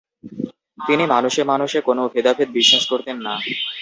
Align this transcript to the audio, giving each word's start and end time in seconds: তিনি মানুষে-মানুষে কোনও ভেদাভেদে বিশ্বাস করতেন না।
তিনি 0.79 1.03
মানুষে-মানুষে 1.13 1.77
কোনও 1.81 2.11
ভেদাভেদে 2.13 2.55
বিশ্বাস 2.57 2.83
করতেন 2.87 3.17
না। 3.19 3.33